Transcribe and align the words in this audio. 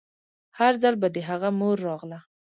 هر 0.59 0.73
ځل 0.83 0.95
به 1.01 1.07
د 1.15 1.17
هغه 1.29 1.49
مور 1.59 1.77
راغله. 1.87 2.19